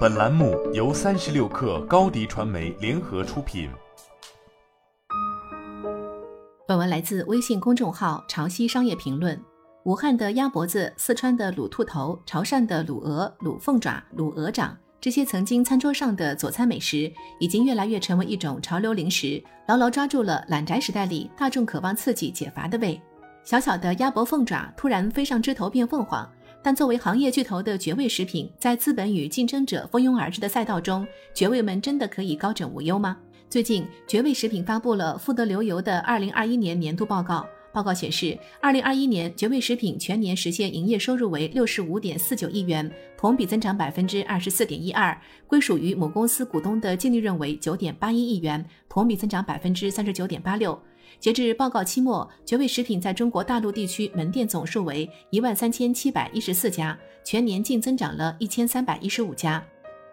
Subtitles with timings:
[0.00, 3.70] 本栏目由三十六氪高低传媒联合出品。
[6.66, 9.40] 本文来自微信公众号潮汐商业评论。
[9.84, 23.00] 武汉的鸭脖子、四川的卤兔头、潮汕的卤鹅、卤凤爪、卤鹅掌，这些曾经餐桌上的佐餐美食，已经越来越成为一种潮流零食，牢牢抓住了懒宅时代里大众渴望刺激解乏的胃。
[23.42, 26.30] 小小的鸭脖、凤爪突然飞上枝头变凤凰。
[26.62, 33.16] 但作为行业巨头的绝味食品，在资本与竞争者蜂拥而至的赛道中，绝味们真的可以高枕无忧吗？
[33.48, 37.46] 最近，绝味食品发布了富得流油的二零二一年年度报告。
[37.72, 50.76] 报告显示，二零二一年绝味食品全年实现营业收入为六十五点四九亿元，同比增长百分之二十四点一二，归属于母公司股东的净利润为九点八一亿元，同比增长百分之三十九点八六。
[51.18, 59.64] 截至报告期末，绝味食品在中国大陆地区门店总数为一万三千七百一十四家，全年净增长了一千三百一十五家。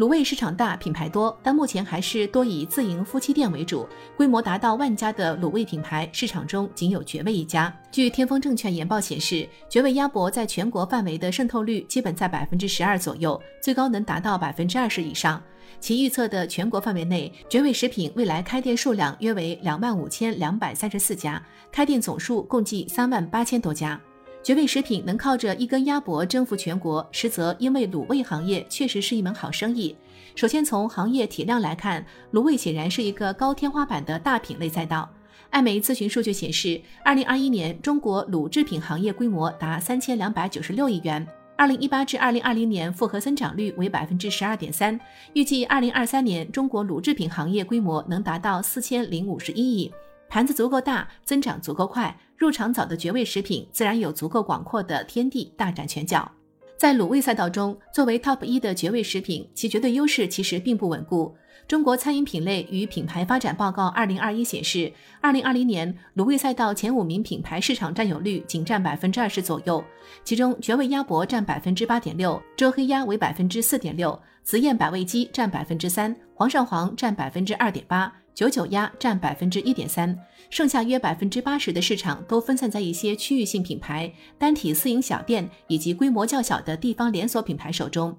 [0.00, 3.86] 卤味市场大，品牌多，但目前还是多以自营夫妻店为主。
[4.16, 7.70] 规模达到万家的卤味品牌，市场中仅有绝味一家。
[7.92, 15.38] 据天风证券研报显示，绝味鸭脖在全国范围的渗透率基本在百分之十二左右，最高能达到百分之二十以上。
[15.80, 24.00] 其预测的全国范围内，绝味食品未来开店数量约为两万五千两百三十四家，开店总数共计三万八千多家。
[24.42, 29.94] 绝味食品能靠着一根鸭脖征服全国，实则因为卤味行业确实是一门好生意。
[30.34, 35.08] 首先从行业体量来看，卤味显然是一个高天花板的大品类赛道。
[35.50, 44.98] 艾媒咨询数据显示，二零二一年中国卤制品行业规模达三千两百九十六亿元，二零一八至二零二零年复合增长率为百分之十二点三，
[45.34, 49.92] 预计二零二三年中国卤制品行业规模能达到四千零五十一亿。
[50.30, 56.30] 盘子足够大，增长足够快，入场早的绝味食品自然有足够广阔的天地大展拳脚。
[56.78, 61.34] 在卤味赛道中，作为 TOP 一的绝味食品，其绝对优势其实并不稳固。
[61.66, 69.84] 中国餐饮品类与品牌发展报告二零二一显示，二零二零年卤味赛道前五名品牌市场占有率仅占百分之二十左右，
[70.22, 78.12] 其中绝味鸭脖占百分之八点六，周黑鸭为百分之四点六，紫燕百味鸡占百分之三，煌上煌占百分之二点八。
[78.34, 80.18] 九九鸭占百分之一点三，
[80.48, 88.16] 剩下约百分之八十的市场都分散在一些区域性品牌、单体私营小店以及规模较小的地方连锁品牌手中。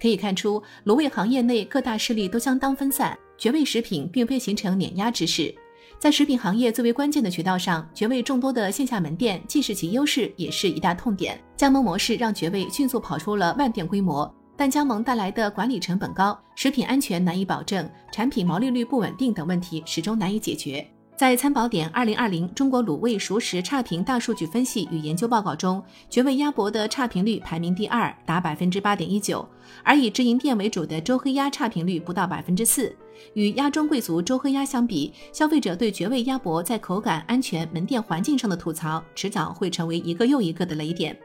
[0.00, 5.54] 可以看出，卤味行业内各大势力都相当分散，绝味食品并非形成碾压之势。
[5.98, 11.40] 在食品行业最为关键的渠道上，绝味众多的线下门店既是其优势，也是一大痛点。
[11.56, 14.30] 加盟模式让绝味迅速跑出了万店规模。
[14.56, 20.86] 但加盟带来的管理成本高、食品安全难以保证、产品毛利率不稳定等问题始终难以解决。
[21.16, 29.48] 在参保点二零二零中国卤味熟食差评大数据分析与研究报告中，绝味鸭脖的差评率排名第二，达百分之八点一九，
[29.84, 32.92] 而以直营店为主的周黑鸭差评率不到百分之四。
[33.34, 41.16] 与鸭中贵族周黑鸭相比，消费者对绝味鸭脖在口感、安全、门店环境上的吐槽，迟早会成为一个又一个的雷点。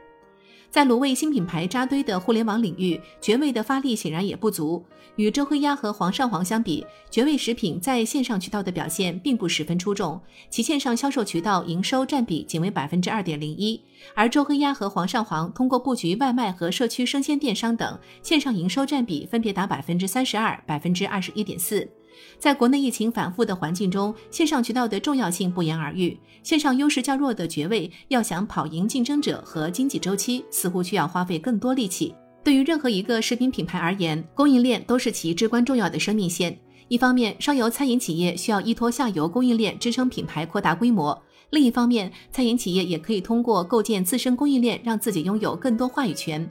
[0.69, 4.84] 在卤味新品牌扎堆的互联网领域，绝味的发力显然也不足。
[5.16, 13.81] 与周黑鸭和煌上煌相比，绝味食品在线上渠道的表现并不十分出众，其线上销售渠道营收占比仅为百分之二点零一，
[14.13, 21.90] 而周黑鸭和煌上煌通过布局外卖和社区生鲜电商等，线上营收占比分别达百分之三十二、百分之二十一点四。
[22.38, 26.18] 在国内疫情反复的环境中，线上渠道的重要性不言而喻。
[26.44, 32.16] 线上优势较弱的绝味，要想跑赢竞争者和经济周期，似乎需要花费更多力气。
[32.44, 36.58] 对于任何一个食品品牌而言，供应链都是其至关重要的生命线。
[36.88, 41.14] 一方面，上游餐饮企业需要依托下游供应链支撑品牌扩大规模；
[41.52, 46.50] 另一方面，餐饮企业也可以通过构建自身供应链，让自己拥有更多话语权。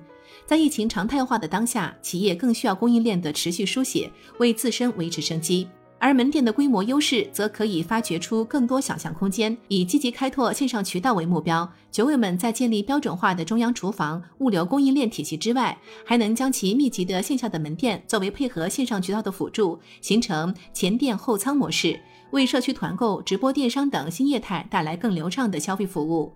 [0.48, 5.68] 在疫情常态化的当下，企业更需要供应链的持续书写，为自身维持生机。
[5.98, 9.54] 而门店的规模优势，则可以发掘出更多想象空间。
[9.68, 22.00] 以积极开拓线上渠道为目标，酒味们在建立标准化的中央厨房、物流供应链体系之外，还能将其密集的线下的门店作为配合线上渠道的辅助，形成前店后仓模式，
[22.30, 26.32] 为社区团购、直播电商等新业态带来更流畅的消费服务。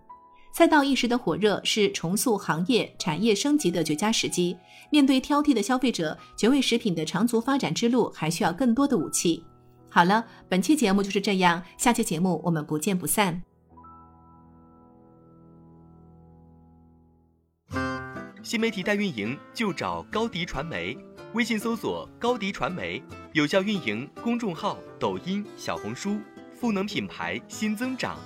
[0.53, 4.57] 赛道一时的火热是重塑行业产业升级的绝佳时机。
[4.91, 9.43] 面对挑剔的消费者，绝味食品的长足发展之路还需要更多的武器。
[9.89, 13.43] 好了，本期节目就是这样，下期节目我们不见不散。
[18.43, 20.95] 新媒体代运营就找高迪传媒，
[21.33, 23.03] 微信搜索高迪传媒，
[23.33, 26.19] 有效运营公众号、抖音、小红书，
[26.55, 28.19] 赋能品牌新增长。